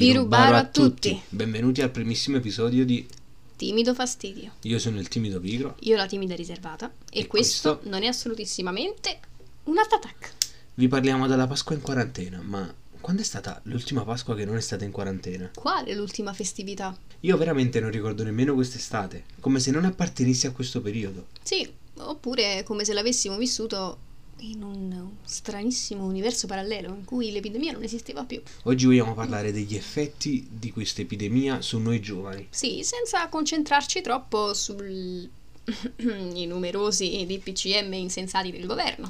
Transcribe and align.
Birubaro 0.00 0.56
a 0.56 0.64
tutti. 0.64 1.20
Benvenuti 1.28 1.82
al 1.82 1.90
primissimo 1.90 2.38
episodio 2.38 2.86
di 2.86 3.06
Timido 3.54 3.92
fastidio. 3.92 4.52
Io 4.62 4.78
sono 4.78 4.98
il 4.98 5.08
timido 5.08 5.38
pigro. 5.40 5.76
Io 5.80 5.94
la 5.94 6.06
timida 6.06 6.34
riservata. 6.34 6.90
E, 7.10 7.20
E 7.20 7.26
questo, 7.26 7.74
questo? 7.74 7.90
non 7.90 8.02
è 8.02 8.06
assolutissimamente 8.06 9.20
un 9.64 9.76
art 9.76 9.92
attack. 9.92 10.32
Vi 10.72 10.88
parliamo 10.88 11.26
della 11.26 11.46
Pasqua 11.46 11.74
in 11.74 11.82
quarantena, 11.82 12.40
ma 12.40 12.72
quando 12.98 13.20
è 13.20 13.24
stata 13.26 13.60
l'ultima 13.64 14.02
Pasqua 14.02 14.34
che 14.34 14.46
non 14.46 14.56
è 14.56 14.60
stata 14.62 14.86
in 14.86 14.90
quarantena? 14.90 15.50
Quale 15.54 15.90
è 15.90 15.94
l'ultima 15.94 16.32
festività? 16.32 16.96
Io 17.20 17.36
veramente 17.36 17.78
non 17.78 17.90
ricordo 17.90 18.22
nemmeno 18.24 18.54
quest'estate, 18.54 19.24
come 19.40 19.60
se 19.60 19.70
non 19.70 19.84
appartenessi 19.84 20.46
a 20.46 20.52
questo 20.52 20.80
periodo. 20.80 21.26
Sì, 21.42 21.70
oppure 21.98 22.62
come 22.64 22.86
se 22.86 22.94
l'avessimo 22.94 23.36
vissuto 23.36 23.98
in 24.40 24.62
un 24.62 25.10
stranissimo 25.24 26.04
universo 26.04 26.46
parallelo 26.46 26.88
in 26.88 27.04
cui 27.04 27.30
l'epidemia 27.30 27.72
non 27.72 27.82
esisteva 27.82 28.24
più. 28.24 28.42
Oggi 28.64 28.86
vogliamo 28.86 29.14
parlare 29.14 29.52
degli 29.52 29.74
effetti 29.74 30.46
di 30.50 30.70
questa 30.70 31.02
epidemia 31.02 31.60
su 31.62 31.78
noi 31.78 32.00
giovani. 32.00 32.46
Sì, 32.50 32.82
senza 32.82 33.28
concentrarci 33.28 34.00
troppo 34.00 34.54
sui 34.54 35.28
numerosi 36.46 37.24
DPCM 37.26 37.92
insensati 37.94 38.50
del 38.50 38.66
governo. 38.66 39.08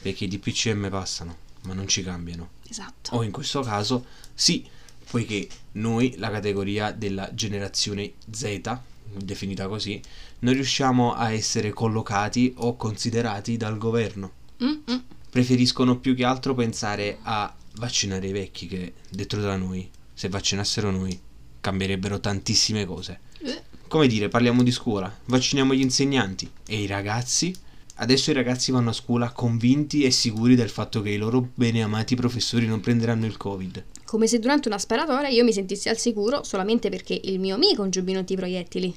Perché 0.00 0.24
i 0.24 0.28
DPCM 0.28 0.88
passano, 0.90 1.36
ma 1.62 1.74
non 1.74 1.86
ci 1.86 2.02
cambiano. 2.02 2.50
Esatto. 2.68 3.14
O 3.16 3.22
in 3.22 3.30
questo 3.30 3.60
caso, 3.60 4.04
sì, 4.34 4.66
poiché 5.08 5.48
noi, 5.72 6.16
la 6.16 6.30
categoria 6.30 6.90
della 6.90 7.32
generazione 7.34 8.14
Z, 8.30 8.78
definita 9.14 9.68
così, 9.68 10.00
non 10.40 10.54
riusciamo 10.54 11.14
a 11.14 11.30
essere 11.30 11.70
collocati 11.70 12.54
o 12.56 12.76
considerati 12.76 13.56
dal 13.56 13.78
governo. 13.78 14.40
Mm-mm. 14.62 15.04
Preferiscono 15.30 15.98
più 15.98 16.14
che 16.14 16.24
altro 16.24 16.54
pensare 16.54 17.18
a 17.22 17.54
vaccinare 17.76 18.26
i 18.26 18.32
vecchi 18.32 18.66
che, 18.66 18.94
detto 19.10 19.36
da 19.40 19.56
noi, 19.56 19.88
se 20.12 20.28
vaccinassero 20.28 20.90
noi, 20.90 21.18
cambierebbero 21.60 22.20
tantissime 22.20 22.84
cose. 22.84 23.20
Eh, 23.38 23.62
Come 23.88 24.06
dire, 24.06 24.28
parliamo 24.28 24.62
di 24.62 24.70
scuola, 24.70 25.14
vacciniamo 25.26 25.74
gli 25.74 25.80
insegnanti 25.80 26.50
e 26.66 26.80
i 26.82 26.86
ragazzi. 26.86 27.54
Adesso 27.96 28.30
i 28.30 28.34
ragazzi 28.34 28.72
vanno 28.72 28.90
a 28.90 28.94
scuola 28.94 29.30
convinti 29.32 30.04
e 30.04 30.10
sicuri 30.10 30.54
del 30.54 30.70
fatto 30.70 31.02
che 31.02 31.10
i 31.10 31.18
loro 31.18 31.50
beneamati 31.54 32.16
professori 32.16 32.66
non 32.66 32.80
prenderanno 32.80 33.26
il 33.26 33.36
Covid. 33.36 33.84
Come 34.04 34.26
se 34.26 34.38
durante 34.38 34.68
una 34.68 34.78
sparatoria 34.78 35.28
io 35.28 35.44
mi 35.44 35.52
sentissi 35.52 35.88
al 35.88 35.98
sicuro 35.98 36.42
solamente 36.42 36.88
perché 36.88 37.18
il 37.24 37.38
mio 37.38 37.54
amico 37.54 37.82
ha 37.82 37.84
un 37.84 37.90
giubbino 37.90 38.18
antiproiettili. 38.18 38.94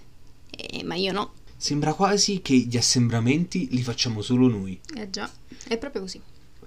Eh, 0.49 0.83
ma 0.83 0.95
io 0.95 1.11
no. 1.11 1.33
Sembra 1.57 1.93
quasi 1.93 2.41
che 2.41 2.55
gli 2.55 2.77
assembramenti 2.77 3.69
li 3.71 3.81
facciamo 3.81 4.21
solo 4.21 4.47
noi. 4.47 4.79
Eh 4.95 5.09
già, 5.09 5.29
è 5.67 5.77
proprio 5.77 6.01
così. 6.01 6.21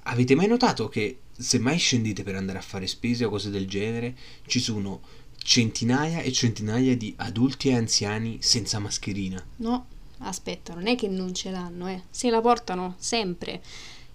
Avete 0.05 0.35
mai 0.35 0.47
notato 0.47 0.89
che 0.89 1.19
se 1.37 1.59
mai 1.59 1.79
scendete 1.79 2.23
per 2.23 2.35
andare 2.35 2.59
a 2.59 2.63
fare 2.63 2.87
spese 2.87 3.25
o 3.25 3.31
cose 3.31 3.51
del 3.51 3.69
genere, 3.69 4.17
ci 4.47 4.59
sono 4.59 5.01
centinaia 5.37 6.21
e 6.21 6.33
centinaia 6.33 6.97
di 6.97 7.15
adulti 7.17 7.69
e 7.69 7.75
anziani 7.75 8.39
senza 8.41 8.79
mascherina? 8.79 9.43
No, 9.57 9.87
aspetta, 10.19 10.75
non 10.75 10.87
è 10.87 10.97
che 10.97 11.09
non 11.09 11.35
ce 11.35 11.51
l'hanno, 11.51 11.89
eh. 11.89 12.03
Se 12.11 12.31
la 12.31 12.41
portano 12.41 12.97
sempre. 12.99 13.63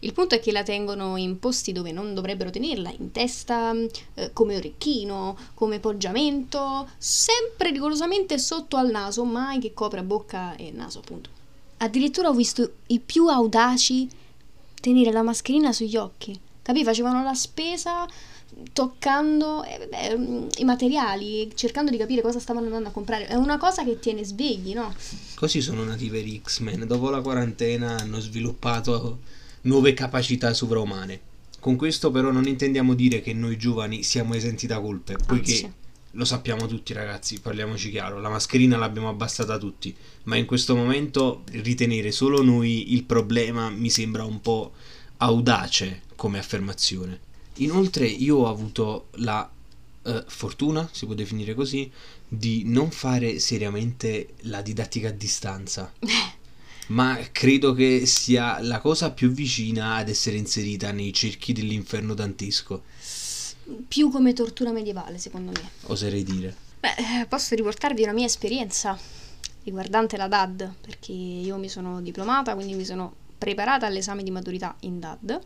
Il 0.04 0.12
punto 0.12 0.36
è 0.36 0.42
che 0.42 0.52
la 0.52 0.64
tengono 0.64 1.16
in 1.16 1.40
posti 1.40 1.72
dove 1.72 1.94
non 1.94 2.14
dovrebbero 2.14 2.50
tenerla, 2.50 2.92
in 2.92 3.12
testa, 3.12 3.74
eh, 4.16 4.32
come 4.34 4.58
orecchino, 4.58 5.38
come 5.54 5.80
poggiamento, 5.80 6.90
sempre 6.98 7.72
rigorosamente 7.72 8.38
sotto 8.38 8.76
al 8.76 8.92
naso, 8.92 9.24
mai 9.24 9.60
che 9.60 9.74
copra 9.74 10.04
bocca 10.04 10.58
e 10.58 10.72
naso, 10.72 11.00
appunto. 11.00 11.30
Addirittura 11.78 12.28
ho 12.28 12.34
visto 12.34 12.74
i 12.88 13.00
più 13.00 13.28
audaci 13.28 14.10
tenere 14.82 15.14
la 15.14 15.22
mascherina 15.22 15.72
sugli 15.72 15.96
occhi. 15.96 16.38
Capì? 16.62 16.84
Facevano 16.84 17.24
la 17.24 17.34
spesa 17.34 18.06
toccando 18.74 19.64
eh, 19.64 19.88
beh, 19.90 20.18
mm, 20.18 20.48
i 20.58 20.64
materiali, 20.66 21.50
cercando 21.56 21.90
di 21.90 21.98
capire 21.98 22.22
cosa 22.22 22.40
stavano 22.40 22.66
andando 22.66 22.90
a 22.90 22.92
comprare. 22.92 23.28
È 23.28 23.36
una 23.36 23.58
cosa 23.58 23.86
che 23.86 24.00
tiene 24.00 24.26
svegli, 24.26 24.74
no? 24.74 24.94
Così 25.36 25.62
sono 25.62 25.86
nati 25.86 26.10
veri 26.10 26.42
X-Men. 26.44 26.86
Dopo 26.88 27.10
la 27.10 27.22
quarantena 27.22 27.96
hanno 27.98 28.20
sviluppato 28.20 29.20
nuove 29.64 29.94
capacità 29.94 30.54
sovraumane. 30.54 31.32
Con 31.60 31.76
questo 31.76 32.12
però 32.12 32.32
non 32.32 32.48
intendiamo 32.48 32.94
dire 32.94 33.22
che 33.22 33.34
noi 33.34 33.58
giovani 33.58 34.04
siamo 34.04 34.34
esenti 34.34 34.68
da 34.68 34.82
colpe, 34.82 35.16
poiché 35.26 35.54
Anzi. 35.54 35.74
lo 36.12 36.26
sappiamo 36.26 36.68
tutti 36.68 36.92
ragazzi, 36.92 37.40
parliamoci 37.40 37.90
chiaro, 37.90 38.20
la 38.20 38.30
mascherina 38.30 38.78
l'abbiamo 38.78 39.08
abbassata 39.08 39.58
tutti, 39.58 39.96
ma 40.24 40.36
in 40.36 40.46
questo 40.46 40.76
momento 40.76 41.44
ritenere 41.52 42.12
solo 42.12 42.44
noi 42.44 42.94
il 42.94 43.04
problema 43.06 43.70
mi 43.70 43.90
sembra 43.90 44.26
un 44.26 44.42
po' 44.42 44.74
audace 45.18 46.02
come 46.16 46.38
affermazione. 46.38 47.20
Inoltre 47.58 48.08
io 48.08 48.38
ho 48.38 48.50
avuto 48.50 49.08
la 49.18 49.50
eh, 50.06 50.24
fortuna, 50.28 50.90
si 50.92 51.06
può 51.06 51.14
definire 51.14 51.54
così, 51.54 51.90
di 52.28 52.64
non 52.66 52.92
fare 52.92 53.40
seriamente 53.40 54.34
la 54.42 54.62
didattica 54.62 55.10
a 55.10 55.12
distanza. 55.12 55.94
Ma 56.88 57.18
credo 57.32 57.74
che 57.74 58.06
sia 58.06 58.60
la 58.62 58.80
cosa 58.80 59.12
più 59.12 59.30
vicina 59.32 59.96
ad 59.96 60.10
essere 60.10 60.36
inserita 60.38 60.92
nei 60.92 61.14
cerchi 61.14 61.54
dell'inferno 61.54 62.14
dantesco, 62.14 62.84
Più 63.88 64.10
come 64.10 64.34
tortura 64.34 64.72
medievale, 64.72 65.18
secondo 65.18 65.52
me. 65.52 65.70
oserei 65.84 66.24
dire. 66.24 66.54
Beh, 66.82 67.22
eh, 67.22 67.26
posso 67.28 67.56
riportarvi 67.56 68.04
una 68.04 68.12
mia 68.12 68.26
esperienza 68.26 68.98
riguardante 69.64 70.18
la 70.18 70.28
DAD, 70.28 70.74
perché 70.82 71.14
io 71.14 71.58
mi 71.58 71.70
sono 71.70 72.02
diplomata, 72.02 72.56
quindi 72.56 72.74
mi 72.74 72.84
sono 72.84 73.16
preparata 73.38 73.86
all'esame 73.86 74.24
di 74.24 74.32
maturità 74.32 74.76
in 74.82 75.00
DAD 75.00 75.40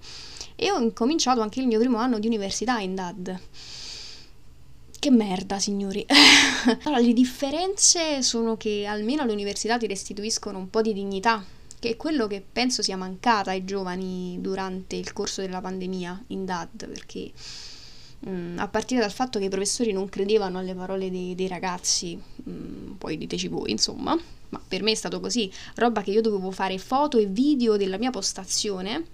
e 0.56 0.72
ho 0.72 0.80
incominciato 0.80 1.42
anche 1.42 1.60
il 1.60 1.68
mio 1.68 1.78
primo 1.80 1.98
anno 1.98 2.18
di 2.18 2.26
università 2.26 2.80
in 2.80 2.96
DAD. 2.96 3.40
Che 5.00 5.12
merda, 5.12 5.60
signori. 5.60 6.06
allora, 6.84 7.00
le 7.00 7.14
differenze 7.14 8.22
sono 8.22 8.58
che 8.58 8.86
almeno 8.86 9.22
all'università 9.22 9.78
ti 9.78 9.88
restituiscono 9.88 10.58
un 10.58 10.70
po' 10.70 10.82
di 10.82 10.94
dignità, 10.94 11.44
che 11.80 11.90
è 11.92 11.96
quello 11.96 12.28
che 12.28 12.44
penso 12.52 12.82
sia 12.82 12.98
mancata 12.98 13.52
ai 13.52 13.64
giovani 13.64 14.38
durante 14.42 14.96
il 14.96 15.14
corso 15.14 15.42
della 15.42 15.62
pandemia 15.62 16.24
in 16.28 16.46
DAD, 16.46 16.88
perché 16.88 17.32
Mm, 18.28 18.58
a 18.58 18.68
partire 18.68 19.00
dal 19.02 19.12
fatto 19.12 19.38
che 19.38 19.46
i 19.46 19.50
professori 19.50 19.92
non 19.92 20.10
credevano 20.10 20.58
alle 20.58 20.74
parole 20.74 21.12
dei, 21.12 21.36
dei 21.36 21.48
ragazzi, 21.48 22.20
mm, 22.50 22.94
poi 22.94 23.16
diteci 23.16 23.48
voi, 23.48 23.70
insomma, 23.70 24.18
ma 24.50 24.62
per 24.68 24.82
me 24.82 24.92
è 24.92 24.96
stato 24.96 25.20
così, 25.20 25.52
roba 25.76 26.02
che 26.02 26.12
io 26.12 26.22
dovevo 26.22 26.50
fare 26.50 26.80
foto 26.80 27.20
e 27.20 27.28
video 27.28 27.78
della 27.78 27.98
mia 28.00 28.10
postazione 28.10 29.06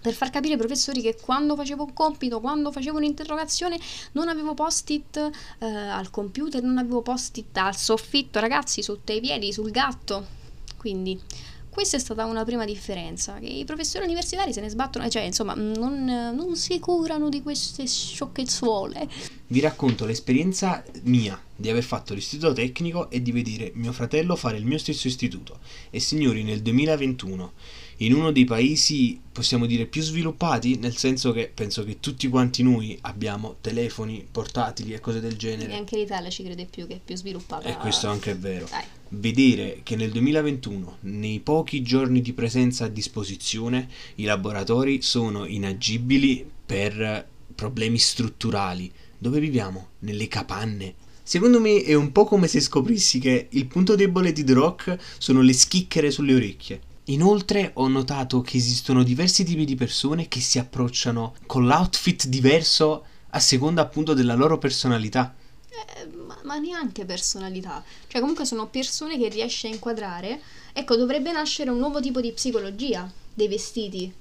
per 0.00 0.14
far 0.14 0.30
capire 0.30 0.54
ai 0.54 0.58
professori 0.58 1.00
che 1.00 1.16
quando 1.20 1.56
facevo 1.56 1.84
un 1.84 1.92
compito, 1.92 2.40
quando 2.40 2.72
facevo 2.72 2.96
un'interrogazione, 2.96 3.78
non 4.12 4.28
avevo 4.28 4.54
post-it 4.54 5.30
eh, 5.58 5.66
al 5.66 6.10
computer, 6.10 6.62
non 6.62 6.78
avevo 6.78 7.02
post-it 7.02 7.56
al 7.56 7.76
soffitto, 7.76 8.40
ragazzi, 8.40 8.82
sotto 8.82 9.12
i 9.12 9.20
piedi, 9.20 9.52
sul 9.52 9.70
gatto. 9.70 10.38
Quindi 10.76 11.20
questa 11.70 11.96
è 11.96 12.00
stata 12.00 12.24
una 12.24 12.44
prima 12.44 12.64
differenza, 12.64 13.38
che 13.38 13.46
i 13.46 13.64
professori 13.64 14.04
universitari 14.04 14.52
se 14.52 14.60
ne 14.60 14.68
sbattono, 14.68 15.08
cioè 15.08 15.22
insomma 15.22 15.54
non, 15.54 16.04
non 16.04 16.56
si 16.56 16.78
curano 16.80 17.28
di 17.28 17.42
queste 17.42 17.86
sciocchezzuole. 17.86 19.08
Vi 19.46 19.60
racconto 19.60 20.04
l'esperienza 20.04 20.82
mia 21.02 21.40
di 21.54 21.70
aver 21.70 21.84
fatto 21.84 22.12
l'istituto 22.12 22.52
tecnico 22.52 23.08
e 23.08 23.22
di 23.22 23.30
vedere 23.30 23.70
mio 23.74 23.92
fratello 23.92 24.34
fare 24.34 24.56
il 24.56 24.66
mio 24.66 24.78
stesso 24.78 25.06
istituto. 25.06 25.60
E 25.90 26.00
signori, 26.00 26.42
nel 26.42 26.60
2021, 26.60 27.52
in 28.02 28.14
uno 28.14 28.32
dei 28.32 28.44
paesi, 28.44 29.20
possiamo 29.30 29.66
dire, 29.66 29.86
più 29.86 30.00
sviluppati, 30.02 30.76
nel 30.76 30.96
senso 30.96 31.32
che 31.32 31.50
penso 31.52 31.84
che 31.84 32.00
tutti 32.00 32.28
quanti 32.28 32.62
noi 32.62 32.96
abbiamo 33.02 33.56
telefoni 33.60 34.26
portatili 34.30 34.92
e 34.92 35.00
cose 35.00 35.20
del 35.20 35.36
genere. 35.36 35.68
Neanche 35.68 35.96
l'Italia 35.96 36.30
ci 36.30 36.42
crede 36.42 36.64
più 36.64 36.86
che 36.86 36.94
è 36.94 37.00
più 37.04 37.14
sviluppata. 37.16 37.68
E 37.68 37.76
questo 37.76 38.08
anche 38.08 38.30
è 38.30 38.36
vero. 38.36 38.66
Dai. 38.70 38.84
Vedere 39.12 39.80
che 39.82 39.96
nel 39.96 40.12
2021, 40.12 40.98
nei 41.00 41.40
pochi 41.40 41.82
giorni 41.82 42.22
di 42.22 42.32
presenza 42.32 42.86
a 42.86 42.88
disposizione, 42.88 43.88
i 44.16 44.24
laboratori 44.24 45.02
sono 45.02 45.44
inagibili 45.44 46.48
per 46.64 47.28
problemi 47.54 47.98
strutturali. 47.98 48.90
Dove 49.18 49.40
viviamo? 49.40 49.88
Nelle 49.98 50.28
capanne. 50.28 50.94
Secondo 51.22 51.60
me 51.60 51.82
è 51.82 51.92
un 51.92 52.12
po' 52.12 52.24
come 52.24 52.46
se 52.46 52.60
scoprissi 52.60 53.18
che 53.18 53.48
il 53.50 53.66
punto 53.66 53.94
debole 53.94 54.32
di 54.32 54.42
The 54.42 54.52
Rock 54.54 54.96
sono 55.18 55.42
le 55.42 55.52
schicchere 55.52 56.10
sulle 56.10 56.34
orecchie. 56.34 56.88
Inoltre 57.10 57.72
ho 57.74 57.88
notato 57.88 58.40
che 58.40 58.56
esistono 58.56 59.02
diversi 59.02 59.42
tipi 59.42 59.64
di 59.64 59.74
persone 59.74 60.28
che 60.28 60.40
si 60.40 60.60
approcciano 60.60 61.34
con 61.46 61.66
l'outfit 61.66 62.26
diverso 62.26 63.04
a 63.30 63.40
seconda 63.40 63.82
appunto 63.82 64.14
della 64.14 64.34
loro 64.34 64.58
personalità. 64.58 65.34
Eh, 65.68 66.06
ma, 66.06 66.38
ma 66.44 66.58
neanche 66.58 67.04
personalità. 67.04 67.82
Cioè, 68.06 68.20
comunque 68.20 68.44
sono 68.44 68.68
persone 68.68 69.18
che 69.18 69.28
riesci 69.28 69.66
a 69.66 69.70
inquadrare. 69.70 70.40
Ecco, 70.72 70.94
dovrebbe 70.94 71.32
nascere 71.32 71.70
un 71.70 71.78
nuovo 71.78 72.00
tipo 72.00 72.20
di 72.20 72.30
psicologia 72.30 73.10
dei 73.34 73.48
vestiti. 73.48 74.12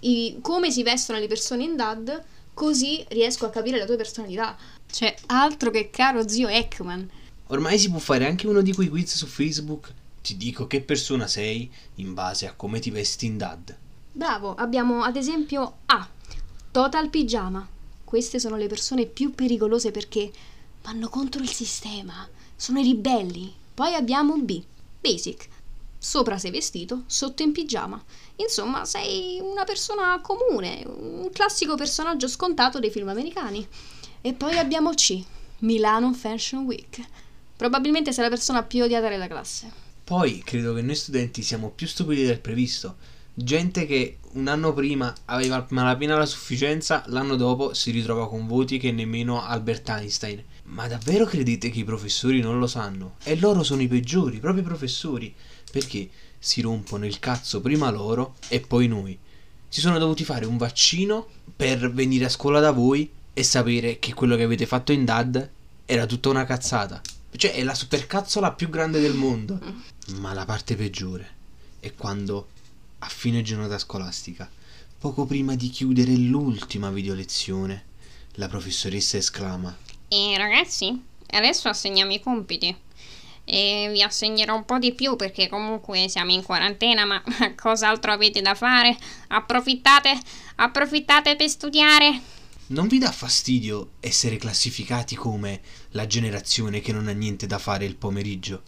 I- 0.00 0.38
come 0.40 0.70
si 0.70 0.82
vestono 0.82 1.18
le 1.18 1.26
persone 1.26 1.64
in 1.64 1.76
DAD, 1.76 2.22
così 2.54 3.04
riesco 3.08 3.44
a 3.44 3.50
capire 3.50 3.76
la 3.76 3.84
tua 3.84 3.96
personalità. 3.96 4.56
Cioè, 4.90 5.14
altro 5.26 5.70
che 5.70 5.90
caro 5.90 6.26
zio 6.26 6.48
Ekman. 6.48 7.10
Ormai 7.48 7.78
si 7.78 7.90
può 7.90 7.98
fare 7.98 8.26
anche 8.26 8.46
uno 8.46 8.62
di 8.62 8.72
quei 8.72 8.88
quiz 8.88 9.16
su 9.16 9.26
Facebook. 9.26 9.92
Ti 10.28 10.36
dico 10.36 10.66
che 10.66 10.82
persona 10.82 11.26
sei 11.26 11.72
in 11.94 12.12
base 12.12 12.46
a 12.46 12.52
come 12.52 12.80
ti 12.80 12.90
vesti 12.90 13.24
in 13.24 13.38
dad. 13.38 13.74
Bravo, 14.12 14.54
abbiamo 14.56 15.02
ad 15.02 15.16
esempio 15.16 15.78
A. 15.86 16.06
Total 16.70 17.08
pigiama. 17.08 17.66
queste 18.04 18.38
sono 18.38 18.56
le 18.56 18.66
persone 18.66 19.06
più 19.06 19.34
pericolose 19.34 19.90
perché 19.90 20.30
vanno 20.82 21.08
contro 21.08 21.40
il 21.40 21.48
sistema, 21.48 22.28
sono 22.54 22.78
i 22.78 22.82
ribelli. 22.82 23.50
Poi 23.72 23.94
abbiamo 23.94 24.36
B, 24.36 24.62
basic. 25.00 25.48
Sopra 25.96 26.36
sei 26.36 26.50
vestito, 26.50 27.04
sotto 27.06 27.42
in 27.42 27.52
pigiama. 27.52 27.98
Insomma, 28.36 28.84
sei 28.84 29.40
una 29.40 29.64
persona 29.64 30.20
comune, 30.20 30.84
un 30.86 31.30
classico 31.32 31.74
personaggio 31.74 32.28
scontato 32.28 32.78
dei 32.78 32.90
film 32.90 33.08
americani. 33.08 33.66
E 34.20 34.34
poi 34.34 34.58
abbiamo 34.58 34.92
C, 34.92 35.24
Milano 35.60 36.12
Fashion 36.12 36.66
Week. 36.66 37.00
Probabilmente 37.56 38.12
sei 38.12 38.24
la 38.24 38.30
persona 38.30 38.62
più 38.62 38.84
odiata 38.84 39.08
della 39.08 39.26
classe. 39.26 39.86
Poi 40.08 40.40
credo 40.42 40.72
che 40.72 40.80
noi 40.80 40.94
studenti 40.94 41.42
siamo 41.42 41.68
più 41.68 41.86
stupidi 41.86 42.24
del 42.24 42.40
previsto. 42.40 42.96
Gente 43.34 43.84
che 43.84 44.16
un 44.32 44.48
anno 44.48 44.72
prima 44.72 45.14
aveva 45.26 45.66
malapena 45.68 46.16
la 46.16 46.24
sufficienza, 46.24 47.04
l'anno 47.08 47.36
dopo 47.36 47.74
si 47.74 47.90
ritrova 47.90 48.26
con 48.26 48.46
voti 48.46 48.78
che 48.78 48.90
nemmeno 48.90 49.42
Albert 49.44 49.86
Einstein. 49.90 50.42
Ma 50.68 50.88
davvero 50.88 51.26
credete 51.26 51.68
che 51.68 51.80
i 51.80 51.84
professori 51.84 52.40
non 52.40 52.58
lo 52.58 52.66
sanno? 52.66 53.16
E 53.22 53.36
loro 53.38 53.62
sono 53.62 53.82
i 53.82 53.86
peggiori, 53.86 54.38
proprio 54.38 54.62
i 54.62 54.66
professori. 54.66 55.34
Perché 55.70 56.08
si 56.38 56.62
rompono 56.62 57.04
il 57.04 57.18
cazzo 57.18 57.60
prima 57.60 57.90
loro 57.90 58.36
e 58.48 58.60
poi 58.60 58.88
noi. 58.88 59.18
Si 59.68 59.82
sono 59.82 59.98
dovuti 59.98 60.24
fare 60.24 60.46
un 60.46 60.56
vaccino 60.56 61.26
per 61.54 61.92
venire 61.92 62.24
a 62.24 62.30
scuola 62.30 62.60
da 62.60 62.70
voi 62.70 63.10
e 63.34 63.42
sapere 63.42 63.98
che 63.98 64.14
quello 64.14 64.36
che 64.36 64.44
avete 64.44 64.64
fatto 64.64 64.90
in 64.90 65.04
DAD 65.04 65.50
era 65.84 66.06
tutta 66.06 66.30
una 66.30 66.46
cazzata. 66.46 67.02
Cioè 67.30 67.52
è 67.52 67.62
la 67.62 67.74
supercazzola 67.74 68.52
più 68.52 68.68
grande 68.68 69.00
del 69.00 69.14
mondo. 69.14 69.58
Ma 70.16 70.32
la 70.32 70.44
parte 70.44 70.76
peggiore 70.76 71.36
è 71.80 71.94
quando 71.94 72.48
a 73.00 73.06
fine 73.06 73.42
giornata 73.42 73.78
scolastica, 73.78 74.50
poco 74.98 75.24
prima 75.26 75.54
di 75.54 75.68
chiudere 75.70 76.16
l'ultima 76.16 76.90
videolezione, 76.90 77.84
la 78.34 78.48
professoressa 78.48 79.16
esclama: 79.16 79.76
E 80.08 80.34
ragazzi, 80.36 81.00
adesso 81.30 81.68
assegniamo 81.68 82.12
i 82.12 82.20
compiti. 82.20 82.74
E 83.50 83.88
vi 83.90 84.02
assegnerò 84.02 84.54
un 84.54 84.66
po' 84.66 84.78
di 84.78 84.92
più 84.92 85.16
perché 85.16 85.48
comunque 85.48 86.06
siamo 86.08 86.32
in 86.32 86.42
quarantena, 86.42 87.06
ma 87.06 87.22
cos'altro 87.56 88.12
avete 88.12 88.42
da 88.42 88.54
fare? 88.54 88.94
Approfittate, 89.28 90.18
approfittate 90.56 91.34
per 91.34 91.48
studiare. 91.48 92.20
Non 92.70 92.86
vi 92.86 92.98
dà 92.98 93.10
fastidio 93.10 93.92
essere 93.98 94.36
classificati 94.36 95.14
come 95.14 95.62
la 95.92 96.06
generazione 96.06 96.80
che 96.80 96.92
non 96.92 97.08
ha 97.08 97.12
niente 97.12 97.46
da 97.46 97.58
fare 97.58 97.86
il 97.86 97.96
pomeriggio? 97.96 98.60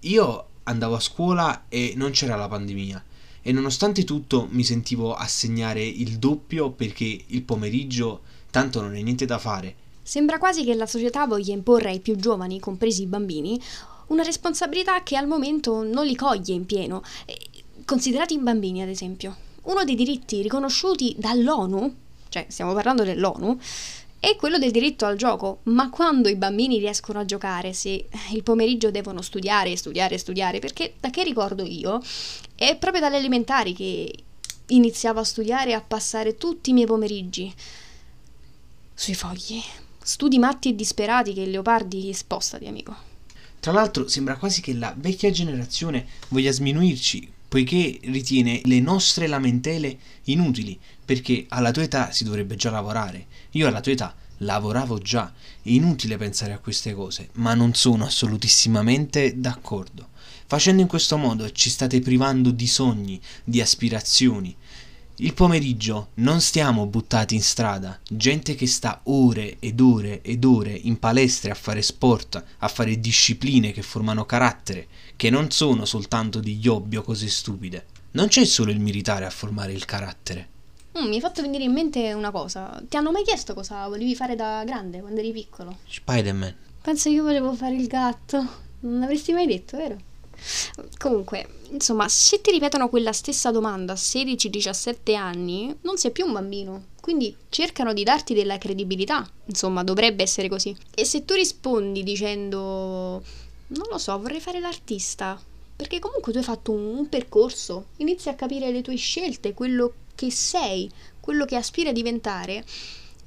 Io 0.00 0.46
andavo 0.62 0.94
a 0.94 1.00
scuola 1.00 1.66
e 1.68 1.92
non 1.96 2.12
c'era 2.12 2.36
la 2.36 2.48
pandemia 2.48 3.04
e 3.42 3.52
nonostante 3.52 4.04
tutto 4.04 4.48
mi 4.50 4.64
sentivo 4.64 5.12
assegnare 5.12 5.84
il 5.84 6.16
doppio 6.16 6.70
perché 6.70 7.24
il 7.26 7.42
pomeriggio 7.42 8.22
tanto 8.50 8.80
non 8.80 8.96
è 8.96 9.02
niente 9.02 9.26
da 9.26 9.38
fare. 9.38 9.74
Sembra 10.02 10.38
quasi 10.38 10.64
che 10.64 10.72
la 10.72 10.86
società 10.86 11.26
voglia 11.26 11.52
imporre 11.52 11.90
ai 11.90 12.00
più 12.00 12.16
giovani, 12.16 12.58
compresi 12.58 13.02
i 13.02 13.06
bambini, 13.06 13.60
una 14.06 14.22
responsabilità 14.22 15.02
che 15.02 15.14
al 15.14 15.26
momento 15.26 15.82
non 15.82 16.06
li 16.06 16.16
coglie 16.16 16.54
in 16.54 16.64
pieno. 16.64 17.02
Considerati 17.84 18.32
i 18.32 18.38
bambini, 18.38 18.80
ad 18.80 18.88
esempio. 18.88 19.36
Uno 19.64 19.84
dei 19.84 19.94
diritti 19.94 20.40
riconosciuti 20.40 21.14
dall'ONU, 21.18 21.94
cioè 22.28 22.46
stiamo 22.48 22.72
parlando 22.72 23.02
dell'ONU, 23.04 23.58
è 24.18 24.34
quello 24.36 24.58
del 24.58 24.70
diritto 24.70 25.06
al 25.06 25.16
gioco. 25.16 25.60
Ma 25.64 25.90
quando 25.90 26.28
i 26.28 26.36
bambini 26.36 26.78
riescono 26.78 27.20
a 27.20 27.24
giocare, 27.24 27.72
se 27.72 28.06
il 28.32 28.42
pomeriggio 28.42 28.90
devono 28.90 29.22
studiare, 29.22 29.76
studiare, 29.76 30.18
studiare, 30.18 30.58
perché 30.58 30.94
da 30.98 31.10
che 31.10 31.22
ricordo 31.22 31.64
io, 31.64 32.00
è 32.54 32.76
proprio 32.76 33.02
dalle 33.02 33.18
elementari 33.18 33.72
che 33.72 34.12
iniziavo 34.66 35.20
a 35.20 35.24
studiare 35.24 35.70
e 35.70 35.74
a 35.74 35.80
passare 35.80 36.36
tutti 36.36 36.70
i 36.70 36.72
miei 36.72 36.86
pomeriggi 36.86 37.52
sui 38.94 39.14
fogli. 39.14 39.62
Studi 40.02 40.38
matti 40.38 40.70
e 40.70 40.74
disperati 40.74 41.32
che 41.32 41.46
leopardi 41.46 42.12
spostati, 42.12 42.66
amico. 42.66 42.96
Tra 43.60 43.72
l'altro 43.72 44.06
sembra 44.08 44.36
quasi 44.36 44.60
che 44.60 44.74
la 44.74 44.94
vecchia 44.96 45.30
generazione 45.30 46.06
voglia 46.28 46.52
sminuirci, 46.52 47.32
poiché 47.48 47.98
ritiene 48.04 48.60
le 48.64 48.80
nostre 48.80 49.26
lamentele 49.26 49.98
inutili, 50.24 50.78
perché 51.04 51.46
alla 51.48 51.70
tua 51.70 51.82
età 51.82 52.10
si 52.10 52.24
dovrebbe 52.24 52.56
già 52.56 52.70
lavorare. 52.70 53.26
Io 53.52 53.68
alla 53.68 53.80
tua 53.80 53.92
età 53.92 54.14
lavoravo 54.38 54.98
già, 54.98 55.32
è 55.62 55.68
inutile 55.70 56.16
pensare 56.16 56.52
a 56.52 56.58
queste 56.58 56.94
cose, 56.94 57.30
ma 57.34 57.54
non 57.54 57.74
sono 57.74 58.04
assolutissimamente 58.04 59.38
d'accordo. 59.38 60.08
Facendo 60.48 60.82
in 60.82 60.88
questo 60.88 61.16
modo 61.16 61.50
ci 61.50 61.70
state 61.70 62.00
privando 62.00 62.50
di 62.50 62.66
sogni, 62.66 63.20
di 63.42 63.60
aspirazioni, 63.60 64.54
il 65.18 65.32
pomeriggio 65.32 66.08
non 66.14 66.42
stiamo 66.42 66.84
buttati 66.86 67.34
in 67.34 67.40
strada, 67.40 67.98
gente 68.06 68.54
che 68.54 68.66
sta 68.66 69.00
ore 69.04 69.56
ed 69.60 69.80
ore 69.80 70.20
ed 70.20 70.44
ore 70.44 70.72
in 70.72 70.98
palestre 70.98 71.50
a 71.50 71.54
fare 71.54 71.80
sport, 71.80 72.44
a 72.58 72.68
fare 72.68 73.00
discipline 73.00 73.72
che 73.72 73.80
formano 73.80 74.26
carattere, 74.26 74.86
che 75.16 75.30
non 75.30 75.50
sono 75.50 75.86
soltanto 75.86 76.40
degli 76.40 76.68
hobby 76.68 76.96
o 76.96 77.02
cose 77.02 77.28
stupide. 77.28 77.86
Non 78.10 78.28
c'è 78.28 78.44
solo 78.44 78.70
il 78.70 78.78
militare 78.78 79.24
a 79.24 79.30
formare 79.30 79.72
il 79.72 79.86
carattere. 79.86 80.48
Mm, 80.98 81.08
mi 81.08 81.14
hai 81.14 81.20
fatto 81.20 81.40
venire 81.40 81.64
in 81.64 81.72
mente 81.72 82.12
una 82.12 82.30
cosa. 82.30 82.78
Ti 82.86 82.98
hanno 82.98 83.10
mai 83.10 83.24
chiesto 83.24 83.54
cosa 83.54 83.88
volevi 83.88 84.14
fare 84.14 84.36
da 84.36 84.64
grande 84.66 85.00
quando 85.00 85.20
eri 85.20 85.32
piccolo? 85.32 85.78
Spider-Man. 85.88 86.54
Penso 86.82 87.08
che 87.08 87.14
io 87.14 87.22
volevo 87.22 87.54
fare 87.54 87.74
il 87.74 87.86
gatto. 87.86 88.36
Non 88.80 89.00
l'avresti 89.00 89.32
mai 89.32 89.46
detto, 89.46 89.78
vero? 89.78 89.96
Comunque, 90.98 91.48
insomma, 91.70 92.08
se 92.08 92.40
ti 92.40 92.50
ripetono 92.50 92.88
quella 92.88 93.12
stessa 93.12 93.50
domanda 93.50 93.92
a 93.92 93.96
16-17 93.96 95.14
anni, 95.14 95.74
non 95.82 95.96
sei 95.96 96.10
più 96.10 96.26
un 96.26 96.32
bambino. 96.32 96.84
Quindi 97.00 97.36
cercano 97.48 97.92
di 97.92 98.02
darti 98.02 98.34
della 98.34 98.58
credibilità. 98.58 99.28
Insomma, 99.46 99.84
dovrebbe 99.84 100.22
essere 100.22 100.48
così. 100.48 100.76
E 100.94 101.04
se 101.04 101.24
tu 101.24 101.34
rispondi 101.34 102.02
dicendo, 102.02 103.22
non 103.68 103.86
lo 103.90 103.98
so, 103.98 104.18
vorrei 104.18 104.40
fare 104.40 104.60
l'artista, 104.60 105.40
perché 105.74 105.98
comunque 105.98 106.32
tu 106.32 106.38
hai 106.38 106.44
fatto 106.44 106.72
un, 106.72 106.98
un 106.98 107.08
percorso, 107.08 107.86
inizi 107.96 108.28
a 108.28 108.34
capire 108.34 108.70
le 108.70 108.82
tue 108.82 108.96
scelte, 108.96 109.54
quello 109.54 109.92
che 110.14 110.30
sei, 110.30 110.90
quello 111.20 111.44
che 111.44 111.56
aspiri 111.56 111.88
a 111.88 111.92
diventare, 111.92 112.64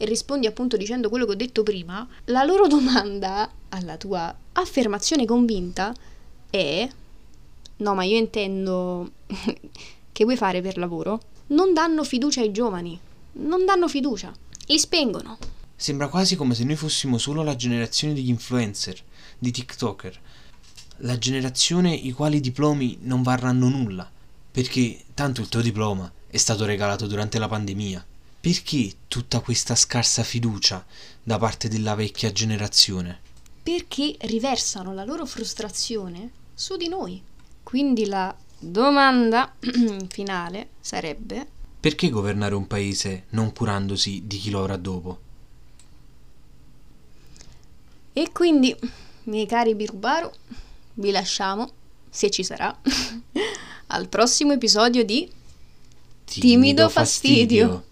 e 0.01 0.05
rispondi 0.05 0.47
appunto 0.47 0.77
dicendo 0.77 1.09
quello 1.09 1.25
che 1.25 1.33
ho 1.33 1.35
detto 1.35 1.61
prima, 1.61 2.07
la 2.25 2.43
loro 2.43 2.67
domanda 2.69 3.51
alla 3.69 3.97
tua 3.97 4.33
affermazione 4.53 5.25
convinta 5.25 5.93
è 6.49 6.89
no, 7.77 7.95
ma 7.95 8.03
io 8.03 8.17
intendo 8.17 9.11
che 10.11 10.23
vuoi 10.23 10.37
fare 10.37 10.61
per 10.61 10.77
lavoro? 10.77 11.21
Non 11.47 11.73
danno 11.73 12.03
fiducia 12.03 12.41
ai 12.41 12.51
giovani, 12.51 12.99
non 13.33 13.65
danno 13.65 13.87
fiducia, 13.87 14.31
li 14.67 14.77
spengono. 14.77 15.37
Sembra 15.75 16.09
quasi 16.09 16.35
come 16.35 16.55
se 16.55 16.63
noi 16.63 16.75
fossimo 16.75 17.17
solo 17.17 17.41
la 17.41 17.55
generazione 17.55 18.13
degli 18.13 18.29
influencer, 18.29 19.01
di 19.37 19.51
TikToker, 19.51 20.19
la 20.97 21.17
generazione 21.17 21.93
i 21.93 22.11
quali 22.11 22.41
diplomi 22.41 22.97
non 23.01 23.23
varranno 23.23 23.69
nulla, 23.69 24.09
perché 24.51 25.05
tanto 25.13 25.41
il 25.41 25.47
tuo 25.47 25.61
diploma 25.61 26.11
è 26.27 26.37
stato 26.37 26.65
regalato 26.65 27.07
durante 27.07 27.39
la 27.39 27.47
pandemia. 27.47 28.05
Perché 28.41 28.93
tutta 29.07 29.41
questa 29.41 29.75
scarsa 29.75 30.23
fiducia 30.23 30.85
da 31.21 31.37
parte 31.37 31.67
della 31.67 31.95
vecchia 31.95 32.31
generazione? 32.31 33.19
Perché 33.61 34.15
riversano 34.21 34.93
la 34.93 35.03
loro 35.03 35.25
frustrazione 35.25 36.31
su 36.59 36.75
di 36.75 36.89
noi. 36.89 37.23
Quindi 37.63 38.05
la 38.05 38.35
domanda 38.59 39.55
finale 40.09 40.71
sarebbe 40.81 41.47
perché 41.79 42.09
governare 42.09 42.55
un 42.55 42.67
paese 42.67 43.27
non 43.29 43.53
curandosi 43.53 44.23
di 44.25 44.37
chi 44.37 44.49
lo 44.49 44.59
avrà 44.59 44.75
dopo? 44.75 45.19
E 48.11 48.31
quindi, 48.33 48.75
miei 49.23 49.45
cari 49.45 49.75
Birubaru, 49.75 50.29
vi 50.95 51.11
lasciamo, 51.11 51.71
se 52.09 52.29
ci 52.29 52.43
sarà, 52.43 52.77
al 53.87 54.09
prossimo 54.09 54.51
episodio 54.51 55.05
di 55.05 55.31
Timido, 56.25 56.39
Timido 56.41 56.89
fastidio. 56.89 57.67
fastidio. 57.67 57.88